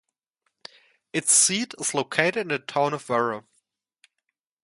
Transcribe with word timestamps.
Its 1.13 1.31
seat 1.31 1.75
is 1.77 1.93
located 1.93 2.37
in 2.37 2.47
the 2.47 2.57
town 2.57 2.95
of 2.95 3.03
Vara. 3.05 3.43